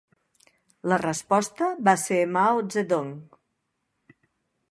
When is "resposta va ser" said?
1.01-2.19